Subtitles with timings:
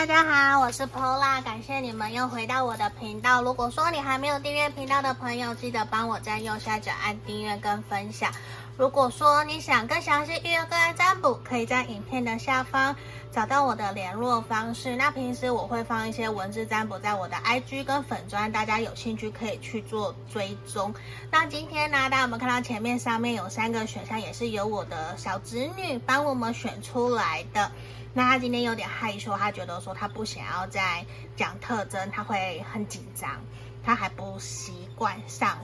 [0.00, 3.42] 大家好，我是 Pola，感谢你们又回到我的频道。
[3.42, 8.32] 如果说你还没有订阅频道的朋友，记得帮我在右下角按订阅跟分享。
[8.78, 12.96] 如果说你想更详细预约个案占卜，可以在影片的下方
[13.30, 14.96] 找到我的联络方式。
[14.96, 20.94] 那平时我会放一些文字占卜在我的 IG 跟粉专，大家有兴趣可以去做追踪。
[21.30, 27.70] 那今天呢，大家有没有看到前面上面有三个选项，也是由我的小侄女帮我们选出来的。
[28.12, 31.04] 那他今天有点害羞，他觉得说他不想要再
[31.36, 33.40] 讲特征，他会很紧张，
[33.84, 35.58] 他还不习惯上。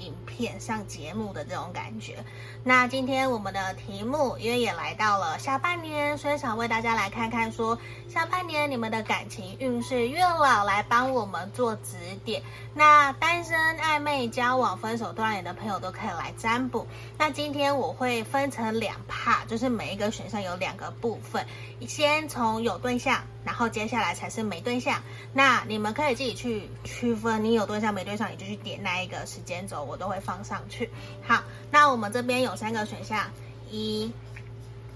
[0.00, 2.24] 影片上节目的这种感觉。
[2.64, 7.78] 那今天我们的题目，因为也来到了下半年，所以想为大家来看看说，
[8.08, 12.42] 下半年你们的感情运势，月老来帮我们做指点。
[12.72, 16.86] 那单身、暧昧、交往、分手、断联的朋友都可以来占卜。
[17.18, 21.44] 那今天我会分成两 part，就是每一个选项有两个部分，
[21.86, 25.02] 先从有对象，然后接下来才是没对象。
[25.32, 29.84] 那你们可以自己去区分，你有对象没对象，你就去点那一个时间轴。
[29.90, 30.88] 我都会放上去。
[31.26, 33.28] 好，那我们这边有三个选项，
[33.68, 34.12] 一、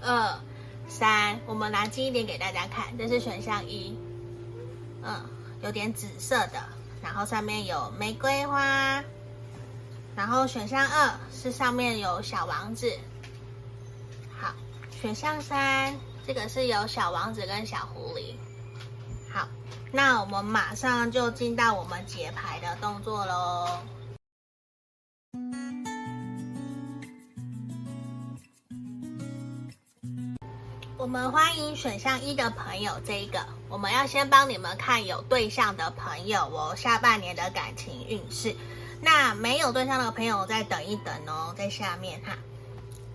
[0.01, 0.39] 二、
[0.87, 1.37] 三。
[1.45, 3.99] 我们拿近一点给大家看，这是选项一，
[5.03, 5.29] 嗯，
[5.61, 6.63] 有点紫色的，
[7.03, 9.03] 然后上面有玫瑰花。
[10.15, 12.89] 然后选项二是上面有小王子。
[14.39, 14.53] 好，
[15.01, 15.93] 选项三
[16.25, 18.35] 这个是有小王子跟小狐狸。
[19.29, 19.45] 好，
[19.91, 23.67] 那我们马上就进到我们解牌的动作喽。
[31.05, 33.37] 我们欢迎选项一的朋友，这一个
[33.69, 38.55] 我们要先帮你们看有对象的朋友哦，下半年的感情运势。
[39.03, 42.35] 那没有对象的朋友再等一等哦，在下面哈，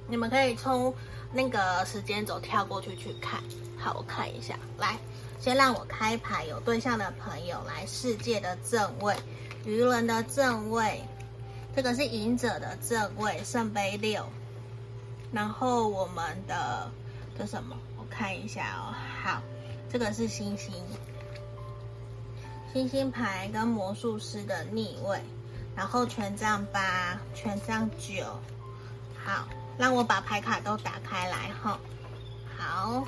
[0.07, 0.95] 你们可以从
[1.33, 3.43] 那个时间轴跳过去去看。
[3.77, 4.97] 好，我看一下，来，
[5.41, 9.17] 先让我开牌，有对象的朋友来，世界的正位，
[9.65, 11.03] 愚人的正位，
[11.75, 14.25] 这个是隐者的正位，圣杯六，
[15.33, 16.89] 然后我们的。
[17.41, 17.77] 是什么？
[17.97, 18.95] 我看一下哦。
[19.23, 19.43] 好，
[19.91, 20.75] 这个是星星，
[22.73, 25.21] 星星牌跟魔术师的逆位，
[25.75, 28.25] 然后权杖八，权杖九。
[29.25, 31.79] 好，让我把牌卡都打开来哈。
[32.59, 33.07] 好，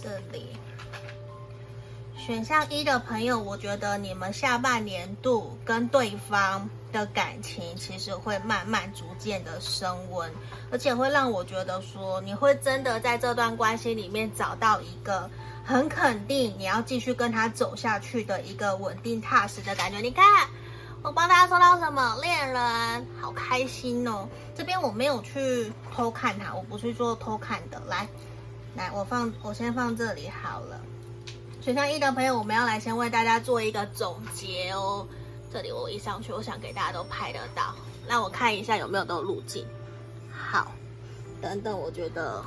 [0.00, 0.56] 这里
[2.16, 6.70] 选项一的朋友，我觉得你们下半年度跟对方。
[6.92, 10.30] 的感情其实会慢慢逐渐的升温，
[10.70, 15.28] 而且会让我觉得说，你会真的在这段关系里面找到一个
[15.64, 19.98] 很肯定你要继续跟他走下去的一个稳定踏实的感觉。
[20.00, 20.24] 你看，
[21.02, 22.16] 我帮大家说到什么？
[22.20, 24.28] 恋人，好开心哦！
[24.54, 27.82] 这边我没有去偷看他，我不是做偷看的。
[27.88, 28.06] 来，
[28.76, 30.80] 来，我放，我先放这里好了。
[31.60, 35.06] 选项一的朋友，我们要来先为大家做一个总结哦。
[35.52, 37.74] 这里我一上去，我想给大家都拍得到，
[38.08, 39.66] 那我看一下有没有都路径。
[40.32, 40.72] 好，
[41.42, 42.42] 等等，我觉得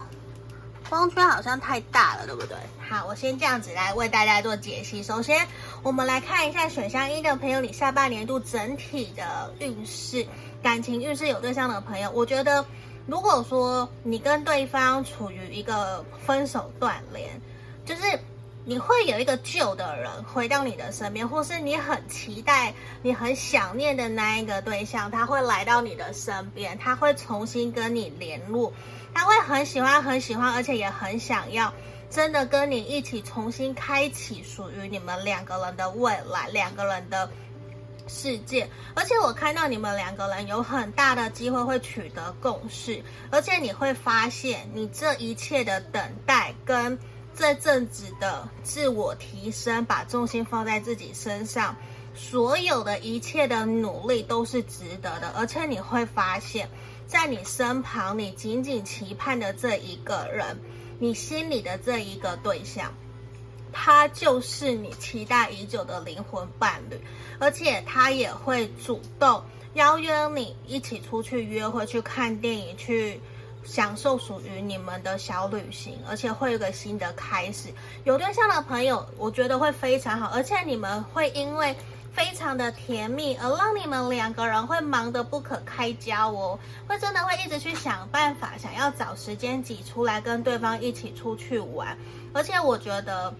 [0.90, 2.58] 光圈好像太大了，对不对？
[2.90, 5.04] 好，我先这样子来为大家做解析。
[5.04, 5.48] 首先，
[5.84, 10.26] 我们来看一下选项一的朋友，你下半年度整体的运势，
[10.64, 12.66] 感情运势有对象的朋友，我觉得
[13.06, 17.40] 如果说你跟对方处于一个分手断联，
[17.86, 18.02] 就是。
[18.68, 28.74] 你会有一个旧的人回到你的身边，或是你很期待、你很想念的那一个对象，他会来到你的身边，他会重新跟你联络，
[29.14, 31.72] 他会很喜欢、很喜欢，而且也很想要，
[32.10, 37.30] 真的跟你一起重新开启属于你们两个人的未来、两个人的
[38.08, 38.68] 世界。
[38.96, 46.98] 而且我看到你们两个人有很大的机会会取得共识，而且你会发现，你这一切的等待跟。
[47.38, 51.76] 这阵子的自我提升，把重心放在自己身上，
[52.16, 55.28] 所有的一切的努力都是值得的。
[55.36, 56.70] 而且你会发现，
[57.06, 60.58] 在你身旁，你紧紧期盼的这一个人，
[60.98, 62.94] 你心里的这一个对象，
[63.74, 66.98] 他就是你期待已久的灵魂伴侣，
[67.38, 69.44] 而且他也会主动
[69.74, 73.20] 邀约你一起出去约会，去看电影，去。
[73.66, 77.70] 享受属于你们的小旅行，而且会有个新的开始。
[78.04, 81.76] 有对象的朋友，我觉得会非常好，而且你们会因为
[82.14, 86.58] 非常的甜蜜，而让你们两个人会忙得不可开交哦，
[86.88, 91.98] 会真的会一直去想办法，想要找时间挤出来跟对方一起出去玩。
[92.34, 93.34] 而且我觉得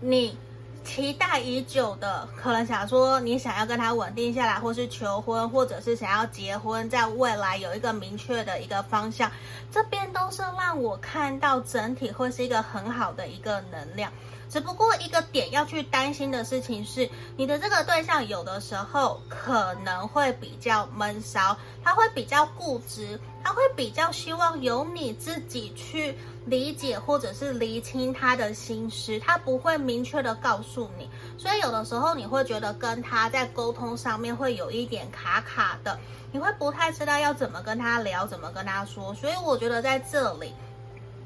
[0.00, 0.36] 你
[0.84, 9.30] 期待已久的，可能想说你想要跟他稳定下来，或是求婚，或者是想要结婚，在未来有一个明确的一个方向，
[9.70, 14.12] 这边都是让我看到整体会是一个很好的一个能量。
[14.50, 17.08] 只不过一个点要去担心的事情是，
[17.38, 26.14] 你的这个对象有的时候可能会比较闷骚，他会比较固执，他会比较希望由你自己去
[26.46, 35.98] 理解或者是厘清他的心思，他不会明确的告诉你，所以有的时候你会觉得跟他在沟通上面会有一点卡卡的，
[36.30, 40.52] 你会不太知道要怎么跟他聊，怎么跟他说，所以我觉得在这里。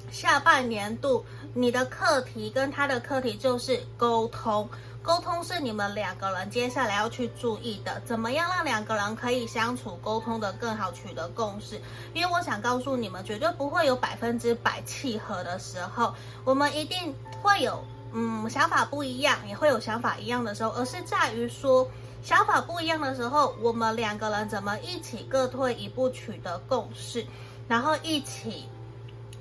[0.08, 1.22] 下半年度，
[1.52, 4.66] 你的课题跟他的课题就是沟通，
[5.06, 11.80] 沟通是你们两个人接下来要去注意的，怎么样让两个人可以相处沟通的更好，取得共识。
[12.12, 16.12] 因为我想告诉你们，绝对不会有百分之百契合的时候，
[16.42, 21.88] 我们一定会有，嗯，想法不一样，也会有想法一样的时候，而是在于说，
[22.24, 27.24] 想法不一样的时候，我们两个人怎么一起各退一步，取得共识，
[27.68, 28.68] 然后一起。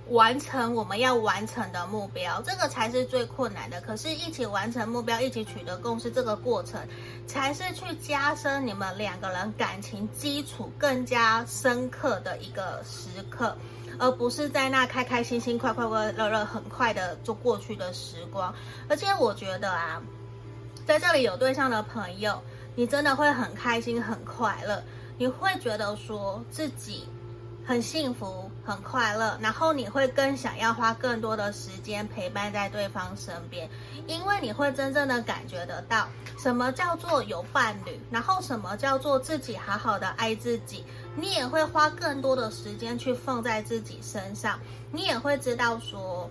[0.10, 3.81] 完成我们要完成的目标，这个才是最困难的。
[3.81, 6.80] 可是，一起完成目标，一起取得共识，这个过程
[7.25, 13.57] 才是去加深你们两个人感情基础更加深刻的一个时刻，
[13.98, 18.54] 而不是在那开开心心、快快乐乐、很快的就过去的时光。
[18.88, 20.02] 而且，我觉得啊，
[20.86, 22.40] 在这里有对象的朋友，
[22.75, 24.84] 你真的会很开心、很快乐，
[25.18, 27.07] 你会觉得说自己。
[27.68, 33.69] 很幸福，很快乐，然后你会更想要花更多的时间陪伴在对方身边，
[34.07, 36.09] 因为你会真正的感觉得到
[36.39, 40.83] 什么叫做有伴侣，然后什么叫做自己好好的爱自己，
[41.15, 44.59] 你也会花更多的时间去放在自己身上，
[44.91, 46.27] 你也会知道说，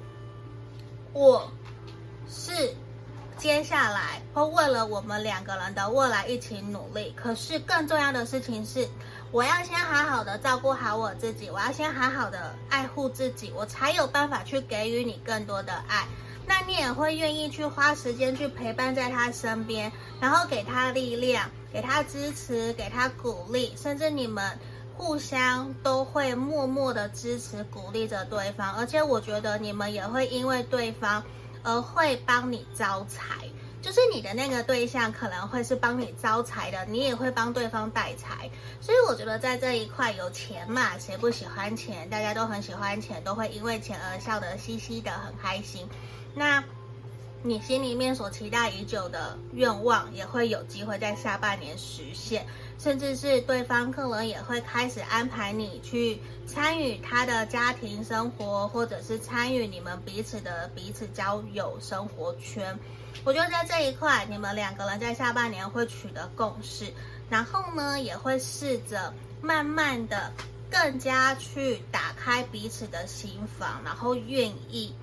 [1.12, 1.48] 我
[2.28, 2.74] 是
[3.36, 8.88] 接下来会为了我们两个人的未来一起努力，可是更重要的事情是。
[9.34, 16.06] 我要先好好的照顾好我自己，我要先好好的爱护自己，我才有办法去给予你更多的爱。
[16.46, 19.90] 那你也会愿意去花时间去陪伴在他身边，
[20.20, 24.56] 然后给他力量，给他支持，给他鼓励，甚至你们
[24.96, 28.72] 互相都会默默的支持鼓励着对方。
[28.76, 31.20] 而且我觉得你们也会因为对方
[31.64, 33.48] 而会帮你招财。
[33.84, 38.50] 就是你的那个对象可能会是帮你招财的，你也会帮对方带财，
[38.80, 42.08] 所以我觉得在这一块有钱嘛，谁不喜欢钱？
[42.08, 45.86] 大家都很喜欢钱，都会因为钱而笑得嘻嘻的，很开心。
[46.34, 46.64] 那
[47.42, 52.46] 你心里面所期待已久的愿望，也会有机会在下半年实现。
[52.78, 62.78] 甚至是对方可能也会开始安排你去参与他的家庭生活，或者是参与你们彼此的彼此交友生活圈。
[63.24, 66.92] 我觉得在这一块，你们两个人在下半年会取得共识，
[67.30, 70.30] 然后呢，也会试着慢慢的
[70.70, 74.94] 更加去打开彼此的心房，然后愿意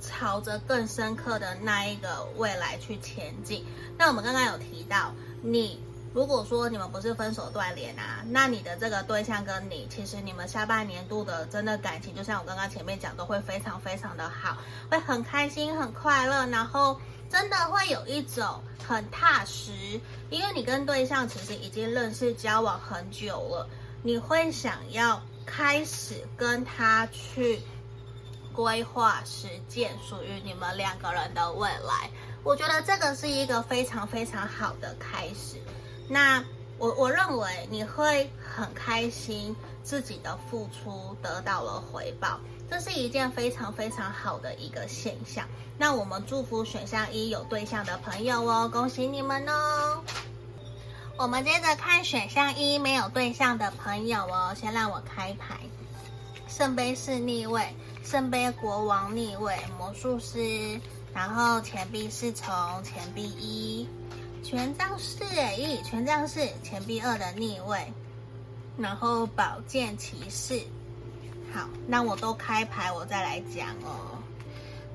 [0.00, 3.64] 朝着更深刻的那一个未来去前进。
[3.96, 5.82] 那我们刚刚有提到你。
[6.14, 14.58] 如果说你们不是分手断联啊，那你的这个对象跟你，其实你们下半年度的真的感情，就像我刚刚前面讲，都会非常非常的好，
[14.90, 17.00] 会很开心、很快乐，然后
[17.30, 19.72] 真的会有一种很踏实，
[20.28, 23.66] 因为你跟对象其实已经认识交往很久了，
[24.02, 27.58] 你会想要开始跟他去
[28.52, 32.10] 规划实践属于你们两个人的未来，
[32.44, 35.56] 我觉得这个是一个非常非常好的开始。
[36.12, 36.44] 那
[36.76, 42.38] 我我认为你会很开心，自己的付出得到了回报，
[42.68, 45.48] 这是一件非常非常好的一个现象。
[45.78, 50.04] 那我们祝福选项一有对象的朋友哦，恭喜你们哦！
[51.16, 55.60] 我们接着看选项一没有对象的朋友哦，先让我开牌，
[56.46, 60.78] 圣杯是逆位，圣杯国王逆位，魔术师，
[61.14, 63.88] 然后钱币是从，钱币一。
[64.42, 67.92] 权杖四哎，权杖四，钱币二的逆位，
[68.76, 70.60] 然后宝剑骑士。
[71.54, 74.18] 好，那我都开牌，我再来讲哦。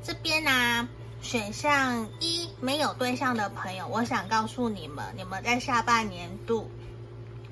[0.04, 0.90] 这边呢、啊，
[1.22, 6.70] 选项一没有对象的朋友，我想告诉你们，你们在下半年度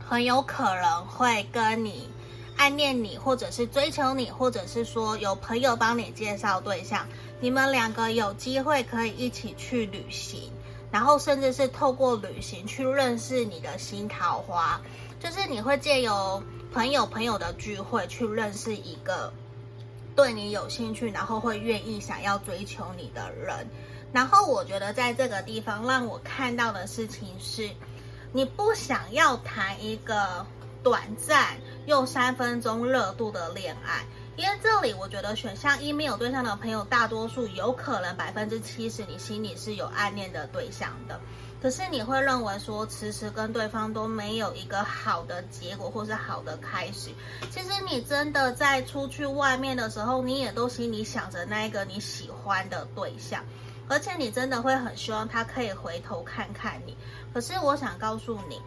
[0.05, 2.09] 很有可能会跟你
[2.57, 7.07] 暗恋你，或者是追求你，或者是说有朋友帮你介绍对象，
[7.39, 10.51] 你们两个有机会可以一起去旅行。
[10.95, 14.79] 然后甚至是透过旅行去认识你的新桃花，
[15.19, 19.29] 就是你会借由朋友朋友的聚会去认识一个
[20.15, 23.67] 对你有兴趣，然后会愿意想要追求你的人。
[24.13, 27.69] 然后我觉得在这个地方让我看到的事情是，
[28.31, 30.45] 你不想要谈一个
[30.81, 34.05] 短暂又三分钟热度的恋爱，
[34.37, 41.19] 因为这里我觉得选项一没有对象的朋友，大多数有可能百分之七十你心里是有暗恋的对象的。
[41.61, 47.09] 可是你会认为说，迟迟跟对方都没有一个好的结果，或是好的开始。
[47.49, 53.43] 其实你真的在出去外面的时候，你也都心里想着那一个你喜欢的对象，
[53.87, 56.95] 而且你真的会很希望他可以回头看看你。
[57.33, 58.61] 可是我想告诉你，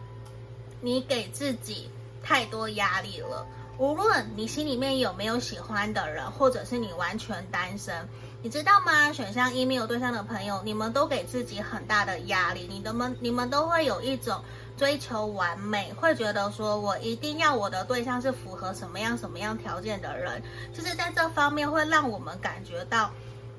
[0.81, 1.89] 你给自己
[2.21, 3.47] 太多压力了。
[3.79, 7.95] 无论你心里面有没有喜欢的人，或者是你完全单身。
[8.41, 9.13] 你知道吗？
[9.13, 14.43] 选项一没有对象的朋友，你们都给自己很大的压力，你们你们都会有一种
[14.75, 20.43] 追求完美，会觉得说我一定要我的对象是符合什么样什么样条件的人。
[20.73, 23.09] 其实在这方面会让我们感觉到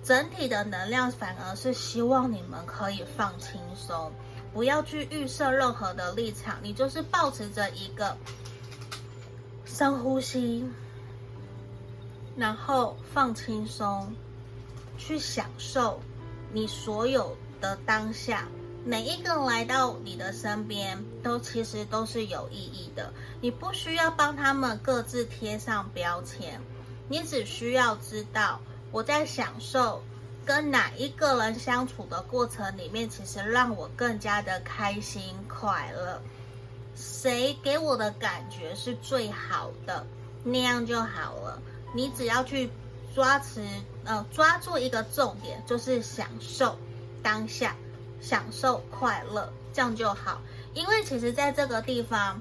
[0.05, 4.13] 整体的能量反而是希望你们可以放轻松，
[4.53, 8.17] 不要去预设任何的立场，你就是保持着一个
[9.81, 10.63] 深呼吸，
[12.37, 14.15] 然后放轻松。
[14.99, 15.99] 去享受
[16.53, 18.47] 你所有的当下，
[18.85, 23.11] 每一个人来到你的身边，都其实都是有意义的。
[23.41, 26.61] 你不需要帮他们各自贴上标签，
[27.09, 28.61] 你只需要知道
[28.93, 30.03] 我在享受
[30.45, 36.21] 跟哪一个人相处的过程里面，其实让我更加的开心快乐。
[37.01, 40.07] 谁给我的感觉是最好的，
[40.45, 41.61] 那样就好了。
[41.95, 42.71] 你只要去。
[43.13, 43.67] 抓持，
[44.05, 46.79] 呃，抓住一个重点，就是享受
[47.25, 47.75] 当下，
[48.23, 50.41] 享受快乐，这样就好。
[50.75, 52.41] 因为其实在这个地方，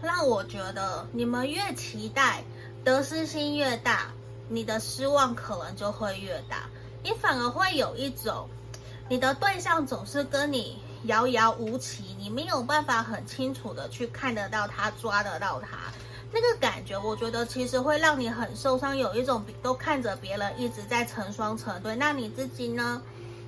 [0.00, 2.42] 让我觉得你们越期待，
[2.82, 4.10] 得失心越大，
[4.48, 6.70] 你的失望可能就会越大。
[7.02, 8.48] 你反而会有一种，
[9.06, 15.78] 你的对象总是跟你遥遥无期，你没有办法很清楚的去看得到他，抓得到他。
[16.32, 23.02] 那个感觉，我觉得其实会让你很受伤，有一种都看着别人一直在成双成对，那你自己呢？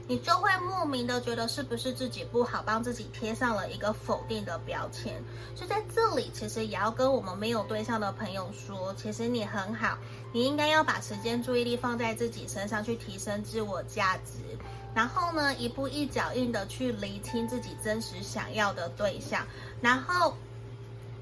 [0.09, 5.23] 你就会莫名的觉得是不是自己不好，帮自己贴上了一个否定的标签。
[5.55, 9.97] 所以在这里，其实也要跟我们没有对象的朋友说，其实你很好，
[10.33, 14.59] 你应该要把时间注意力放在自己身上，去提升自我价值，
[14.95, 19.47] 然后呢，一步一脚印的去厘清自己真实想要的对象，
[19.81, 20.35] 然后。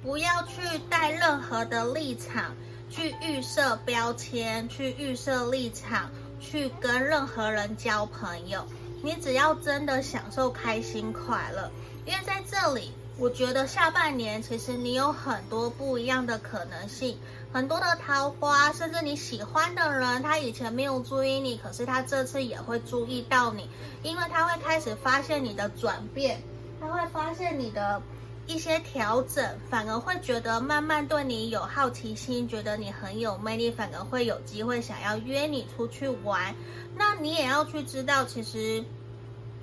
[0.03, 2.57] 不要去带任何的立场，
[2.89, 6.11] 去预设标签，去预设立场，
[6.41, 8.67] 去跟任何人交朋友。
[9.03, 11.71] 你只要真的享受开心快乐，
[12.07, 17.19] 因为在这里，我觉得下半年其实你有很多不一样的可能性，
[17.53, 23.69] 很多的桃花，甚至你喜欢的人，他以前没有注意你，可是他这次也会注意到你，
[24.03, 26.41] 因为他会开始发现你的转变，
[26.81, 28.01] 他会发现你的。
[28.47, 36.53] 一些调整，反而会觉得慢慢对你有好奇心，觉得你很有魅力，反而会有机会想要约你出去玩。
[36.97, 38.85] 那你也要去知道，其实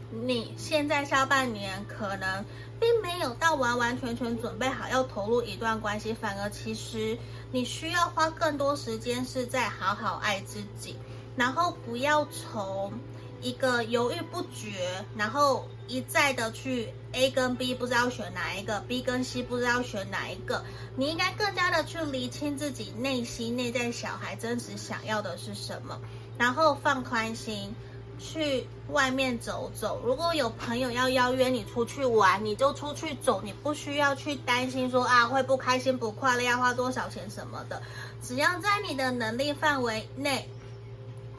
[0.09, 2.45] 你现在下半年可能
[2.79, 7.17] 并没有到完完全全准备好要投入一段关系，反而其实
[7.51, 10.95] 你需要花更多时间是在好好爱自己，
[11.35, 12.93] 然后不要从。
[13.39, 26.01] 一个犹豫不决，然后一再的去 A 跟 B 不知道选哪一个，B 跟 C 不知道选哪一个，你应该更加的去厘清自己内心内在小孩真实想要的是什么，
[26.39, 27.75] 然后放宽心，
[28.19, 30.01] 去外面走走。
[30.03, 37.81] 如果有朋友要邀约你出去玩，你就出去走，你不需要去担心说啊会不开心不快乐，要花多少钱什么的，
[38.21, 40.49] 只要在你的能力范围内，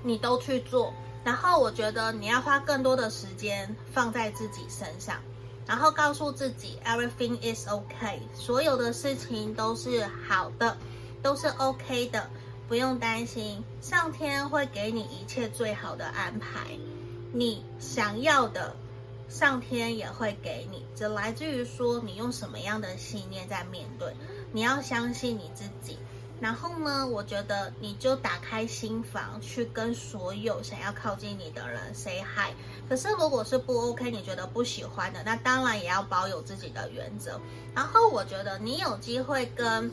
[0.02, 0.92] 你都去做。
[1.24, 5.16] 然后我觉得你要花更多的时间放在自己身上，
[5.66, 10.74] 然后告诉自己 everything is okay，所有的事情都是好的，
[11.22, 12.30] 都是 OK 的，
[12.68, 16.78] 不用担心，上天会给你一切最好的安排，
[17.32, 18.76] 你想要的，
[19.30, 24.12] 上天也会给你，这来自于说你用什么样的信念在面对，
[24.52, 25.98] 你要相信你自己。
[26.40, 32.52] 然后呢，我觉得你就打开心房，去跟所有想要靠近你的人 say hi。
[32.88, 37.40] 可是如果是不 OK，你觉得不喜欢的，那当然也要保有自己的原则。
[37.74, 39.90] 然后我觉得你有机会跟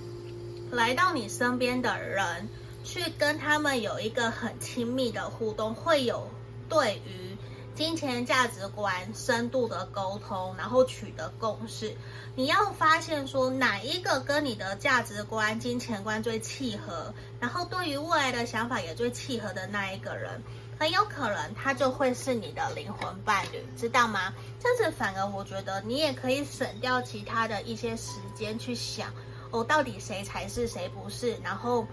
[0.72, 2.48] 来到你身边的人，
[2.86, 6.30] 去跟他们有一个很亲密的互动，会有
[6.70, 7.36] 对于
[7.74, 11.94] 金钱价值观深度的沟通，然后取得共识。
[12.36, 20.42] 你要发现说哪一个跟你的价值观、金钱观最契合，然后对于未来的想法也最契合的那一个人，
[20.80, 24.34] 很有可能他就会是你的灵魂伴侣，知道吗？
[24.60, 29.12] 这样子反而我觉得你也可以省掉其他的一些时间去想，
[29.52, 31.86] 哦，到底谁才是谁不是，然后。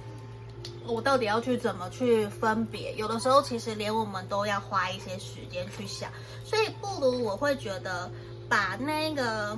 [0.87, 2.95] 我到底要去怎么去分别？
[2.95, 6.11] 有的时候其实连我们都要花一些时间去想，
[6.45, 8.11] 所以不如我会觉得
[8.49, 9.57] 把那个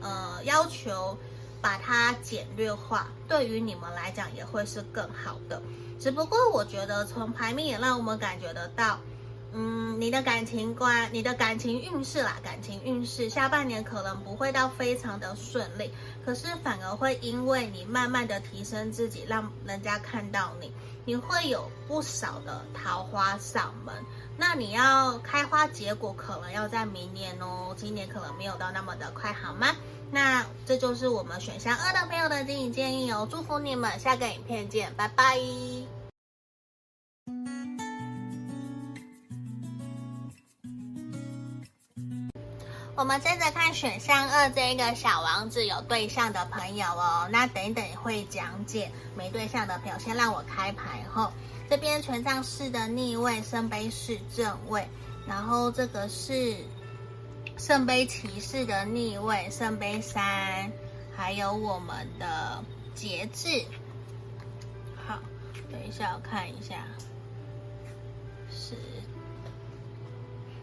[0.00, 1.16] 呃要求
[1.60, 5.60] 把它简略化，对于你们来讲也会是更好的。
[5.98, 8.98] 只不过我觉得从牌面也让我们感觉得到。
[9.58, 15.90] 嗯，你的感情观、你的感情运势啦，感情运势下半年可能不会到非常的顺利，
[16.22, 20.70] 可是反而会因为你慢慢的提升自己，让人家看到你，
[21.06, 23.94] 你会有不少的桃花上门。
[24.36, 29.74] 那你要开花结果，可能要在明年哦，今年可能没有到那么的快，好吗？
[30.10, 35.95] 那这就是我们选项二的朋友的经营建议哦，祝福你们，下个影片见，拜拜。
[42.96, 51.30] 我们接着看选项二这个小王子有对象的朋友哦，那等一等会讲解没对象的朋友，先让我开牌后，
[51.68, 54.88] 这边权杖四的逆位，圣杯四正位，
[55.26, 56.56] 然后这个是
[57.58, 60.72] 圣杯骑士的逆位，圣杯三，
[61.14, 63.62] 还有我们的节制。
[65.06, 65.18] 好，
[65.70, 66.82] 等一下我看一下，
[68.50, 68.74] 是，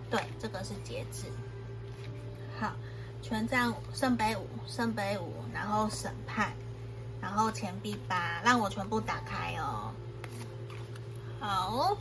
[0.10, 1.28] 对，这个是节制。
[2.60, 2.72] 好，
[3.22, 6.54] 权杖圣杯五，圣杯五，然后审判，
[7.20, 9.92] 然后钱币八，让我全部打开哦。
[11.40, 11.98] 好，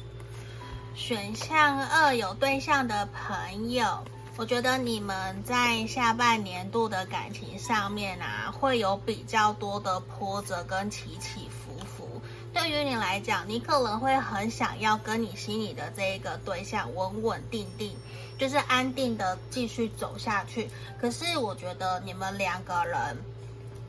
[0.94, 4.04] 选项二有对象的朋友，
[4.36, 12.20] 我觉得你们在下半年度的感情上面啊，会有比较多的波折跟起起伏伏。
[12.52, 17.96] 对于你来讲，你可能会很想要跟你心里的这一个对象稳稳定定。
[18.42, 20.68] 就是安定的继续走下去，
[21.00, 23.16] 可是我觉得你们两个人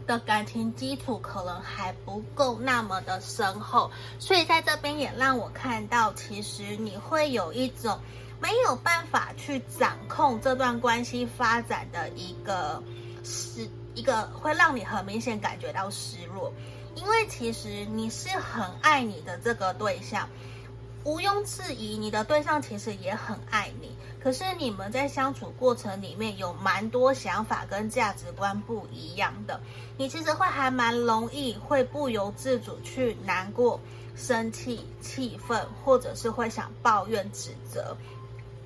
[0.06, 8.00] 的感情基础可能还不够那么的深厚，所以在这边也让我看到，其实你会有一种
[8.40, 12.80] 没有办法去掌控这段关系发展的一个
[13.24, 16.54] 失，一个会让你很明显感觉到失落，
[16.94, 20.30] 因为其实你是很爱你的这个对象。
[21.06, 29.60] 毋庸置疑，你的对象其实也很爱你，可是你们在相处过程里面有蛮多想法跟价值观不一样的，
[29.98, 33.78] 你其实会还蛮容易会不由自主去难过、
[34.16, 37.98] 生气、气愤，或者是会想抱怨、指责，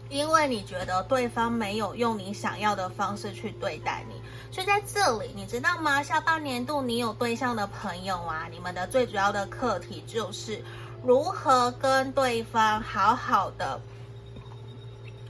[0.09, 4.21] 因为你觉得对方没有用你想要的方式去对待你。
[4.51, 6.03] 所以在这里，你知道吗？
[6.03, 10.63] 下半年度你有对象的朋友啊，你们的最主要的课题就是。
[11.03, 13.79] 如何跟对方好好的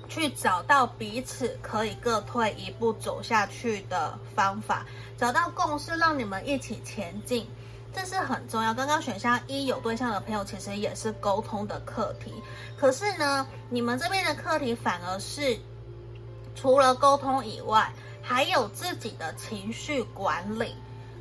[0.08, 4.86] 去找到彼此可以各退一步走下去的方法，
[5.18, 7.48] 找到共识，让你们一起前进，
[7.94, 8.74] 这是很重要。
[8.74, 12.34] 刚刚选项一有对象的朋友，其实也是沟通的课题。
[12.78, 15.60] 可是呢，你们这边的课题反而是
[16.56, 17.92] 除了沟通以外，
[18.22, 20.76] 还有自己的情绪管理。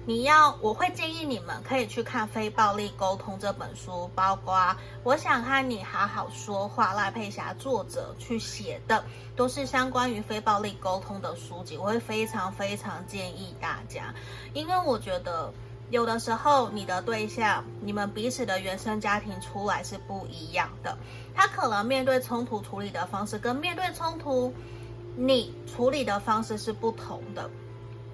[0.09, 11.77] 你要，我会建议你们可以去看《非暴力沟通》这本书，包括我想和你好好说话，赖佩霞作者去写的，都是相关于非暴力沟通的书籍。
[11.77, 14.15] 我会非常非常建议大家，
[14.55, 15.53] 因为我觉得
[15.91, 20.97] 有的时候你的对象，你们彼此的原生家庭出来是不一样的，
[21.35, 24.55] 他可能面对冲突处理的方式跟面对冲突
[25.17, 27.51] 你处理的方式是不同的。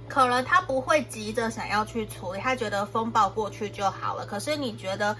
[0.08, 4.26] 可能他不会急着想要去处理，他觉得风暴过去就好了。
[4.26, 5.16] 可是你觉得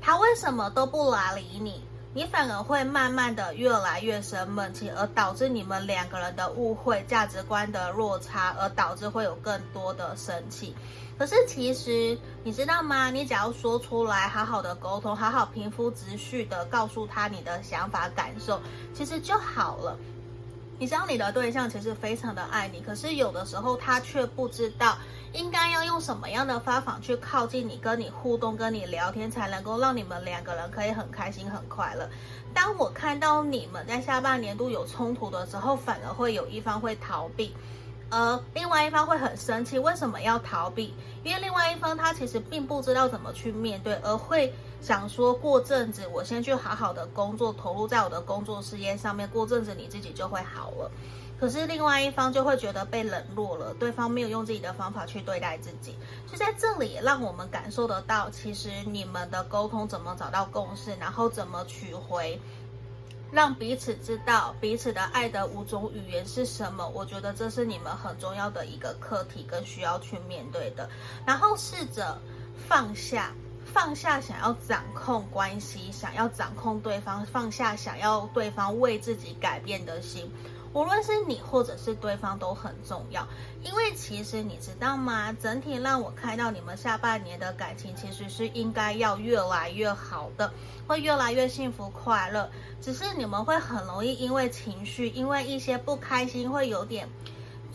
[0.00, 1.84] 他为什么都不来理你？
[2.12, 10.74] 你反而会慢慢的越来越生闷气，而导致你们两个人的误会、价值观的落差，而导致会有更多的生气。
[11.16, 13.10] 可是其实你知道吗？
[13.10, 18.60] 你只要说出来，好好的沟通，好好平铺直叙的告诉他你的想法感受，
[18.92, 19.96] 其实就好了。
[20.80, 24.96] 你知道你的对象其实非常的爱你，可是有的时候他却不知道
[25.34, 32.08] 应该要用什么样的方法去靠近你，跟你互动，跟你聊天，才能够让你们两个人可以很开心、很快乐。
[32.54, 37.54] 当我看到你们在下半年度有冲突的时候，反而会有一方会逃避，
[38.08, 39.78] 而另外一方会很生气。
[39.78, 40.94] 为什么要逃避？
[41.22, 50.90] 因为另外一方他其实并不知道怎么去面对，而会想说过阵子我先去好好的工作，投入在我的工作事业上面，过阵子你自己就会好了。
[51.38, 55.96] 可是另外一方就会觉得被冷落了，对方没有用自己的方法去对待自己，
[56.30, 62.38] 就在这里也让我们感受得到，其实你们的沟通怎么找到共识，然后怎么取回，
[63.30, 66.86] 让彼此知道彼此的爱的五种语言是什么。
[66.88, 70.90] 我觉得这是你们很重要的一个课题跟需要去面对的。
[71.24, 72.20] 然后试着
[72.68, 73.32] 放下，
[73.72, 80.30] 放下想要掌控关系，想要掌控对方，放下想要对方为自己改变的心。
[80.72, 83.26] 无论是你或者是对方都很重要，
[83.62, 85.32] 因为其实你知道吗？
[85.32, 90.52] 整体让我看到你们下半年的感情其实是应该要越来越好的，
[90.86, 92.48] 会越来越幸福快乐。
[92.80, 97.08] 只是你们会很容易因为情绪，因为一些不开心，会有点。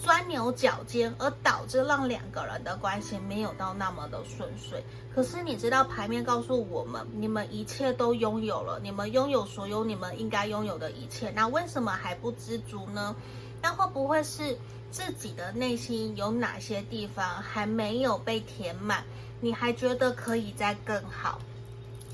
[0.02, 4.84] 钻牛角尖，而导致让两个人的关系没有到那么的顺遂。
[5.14, 11.32] 可是你知道牌面告诉我们，你们一切都拥有了，你们拥有所有你们应该拥有的一切。
[11.32, 13.16] 那为什么还不知足呢？
[13.62, 14.58] 那会不会是
[14.92, 19.04] 自己的内心有哪些地方还没有被填满？
[19.42, 21.40] 你还觉得可以再更好？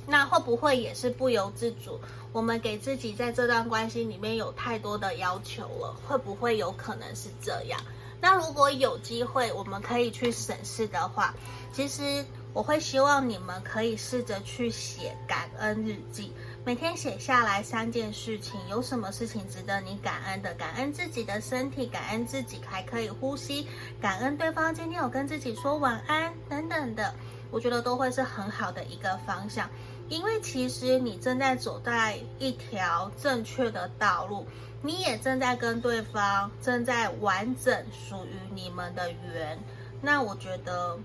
[0.08, 2.00] 那会不会也是不由自主？
[2.34, 7.80] 我们给自己在这段关系里面有太多的要求了，会不会有可能是这样？
[8.22, 11.34] 那如果有机会，我们可以去审视的话，
[11.74, 16.32] 其实我会希望你们可以试着去写感恩日记，
[16.64, 20.54] 每天写下来三件事情，有什么事情值得你感恩的？
[20.54, 23.68] 感恩自己的身体，感恩自己还可以呼吸，
[24.00, 27.16] 感恩对方今天有跟自己说晚安等等的，
[27.52, 29.70] 我觉得都会是很好的一个方向。
[30.10, 34.46] 因为其实你正在走在一条正确的道路，
[34.82, 39.58] 你也正在跟对方正在完整属于你们的缘。
[40.02, 40.98] 那我觉得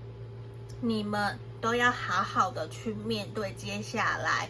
[0.81, 4.49] 你们都要好好的去面对接下来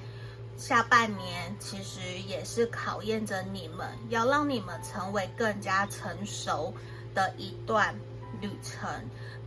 [0.57, 6.73] 下半年，其实也是考验着你们，要让你们成为更加成熟
[7.13, 7.93] 的一段
[8.41, 8.89] 旅程。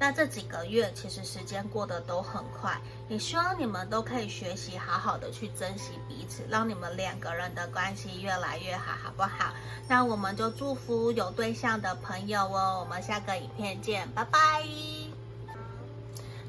[0.02, 9.52] 那这几个月其实时间过得都很快，也希望你们都可以学习好好的去珍惜彼此，让你们两个人的关系越来越好，好不好？
[9.86, 14.64] 那我们就祝福有对象的朋友哦，我们下个影片见，拜拜。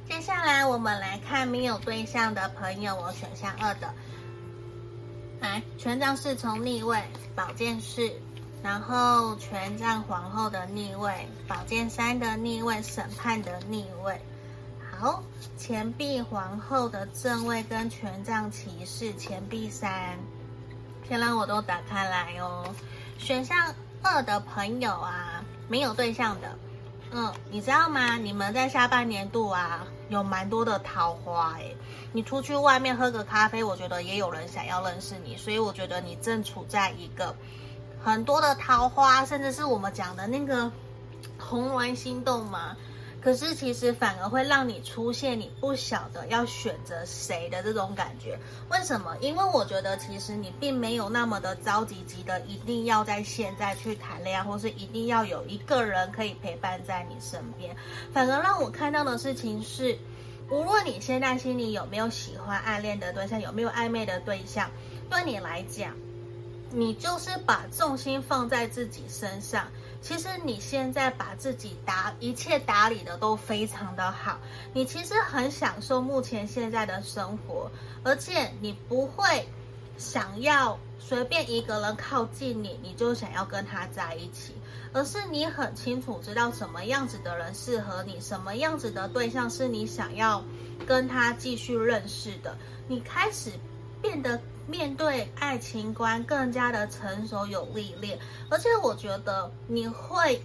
[0.07, 3.93] 接下来我们来看没有对象的朋友，我选项二的，
[5.41, 7.03] 来，权杖侍从逆位，
[7.35, 8.13] 宝剑侍。
[8.63, 14.21] 然后权杖皇后的逆位，宝剑三的逆位，审判的逆位。
[14.91, 15.23] 好，
[15.57, 20.19] 钱币皇后的正位跟权杖骑士，钱币三，
[21.09, 22.63] 先让我都打开来哦。
[23.17, 26.55] 选项二的朋友啊，没有对象的，
[27.09, 28.15] 嗯，你知道吗？
[28.17, 31.75] 你们在下半年度啊，有蛮多的桃花诶。
[32.13, 37.35] 你出去外面喝个咖啡，我觉得也有人想要认识你，所以我觉得你正处在一个。
[38.03, 40.71] 很多的桃花，甚至是我们讲的那个
[41.37, 42.75] 红鸾心动嘛，
[43.21, 48.39] 可是其实反而会让你出现你不晓得要选择谁的这种感觉。
[48.69, 49.15] 为什么？
[49.19, 57.75] 因为我觉得其实你并没有那么的着急急的一定要在现在去谈恋爱，或是一定要有一个人可以陪伴在你身边。
[58.11, 59.97] 反而让我看到的事情是，
[60.49, 64.71] 无论你现在心里有没有喜欢暗恋的对象，有没有暧昧的对象，
[65.09, 65.93] 对你来讲。
[66.73, 69.67] 你就是把重心放在自己身上，
[70.01, 74.39] 其实你现在把自己打一切打理的都非常的好，
[74.73, 77.69] 你其实很享受目前现在的生活，
[78.03, 79.45] 而且你不会
[79.97, 84.55] 想要随便一个人靠近你，你就想要跟他在一起，
[84.93, 90.41] 而是你很清楚知道什么样子的人适合你，什么样子的对象是你想要
[90.87, 92.57] 跟他继续认识的，
[92.87, 93.51] 你开始
[94.01, 94.39] 变得。
[94.71, 98.17] 面对爱情观更加的成熟有历练，
[98.49, 100.41] 而且我觉得你会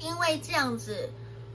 [0.00, 1.08] 因为这样子，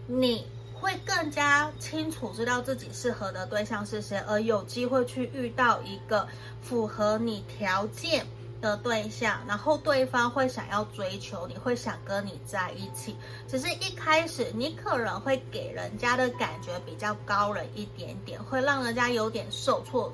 [0.07, 6.25] 你会更加清楚知道自己适合的对象是谁，而有机会去遇到一个
[6.61, 8.25] 符合你条件
[8.61, 13.13] 的对象，然后对方会想要追求你，会想跟你在一起。
[13.45, 20.13] 只是一开始你可能会给人家的感觉比较高冷一点点，会让人家有点受挫。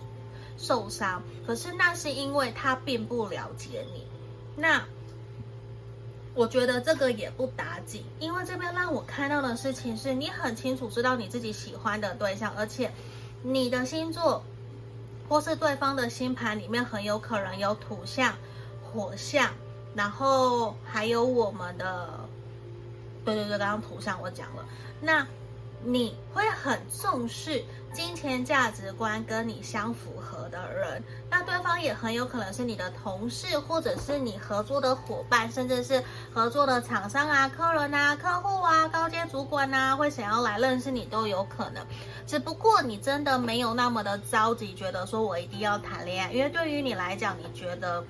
[0.59, 4.05] 受伤，可是那是因为他并不了解你。
[4.57, 4.83] 那
[6.35, 12.91] 我觉得这个也不打紧，因为这边让我看到的事情是你很清楚知道你自己喜欢的对象，而且
[13.41, 14.43] 你的星座
[15.29, 18.35] 或是对方的星盘里面很有可能有土象、
[18.83, 19.53] 火象，
[19.95, 22.19] 然后还有我们的，
[23.23, 24.65] 对对对，刚刚土象我讲了，
[24.99, 25.25] 那
[25.83, 27.63] 你会很重视
[27.93, 41.83] 金钱价值观跟你相符合的人，那对方也很有可能是你的同事，或者是你合作的伙伴，甚至是合作的厂商啊、客人啊、客户啊、高阶主管啊，会想要来认识你都有可能。
[42.27, 48.03] 只不过你真的没有那么的着急，觉得说我一定要谈恋爱，因为对于你来讲，你觉得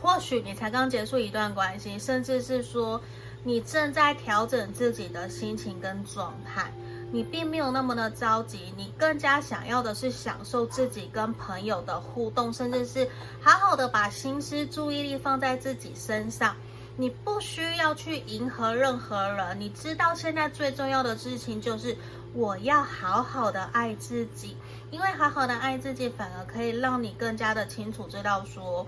[0.00, 3.00] 或许你才刚结束一段关系，甚至是说。
[3.46, 6.68] 你正在调整自己的心情跟状态，
[7.12, 13.08] 你并没有那么的着急，你更加想要的是享受自己跟朋友的互动，甚至是
[13.40, 16.56] 好好的把心思、注意力放在自己身上。
[16.96, 21.96] 你不需要去迎合任何人，你知道现在最重要的事情就是
[22.34, 24.56] 我要好好的爱自己，
[24.90, 28.84] 因为好好的爱自己反而可以让你更加的清楚知道说。